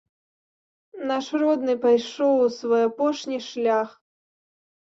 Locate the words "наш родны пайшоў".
1.11-2.33